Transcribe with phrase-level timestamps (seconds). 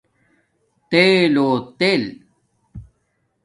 [0.89, 2.03] تیل لو تیل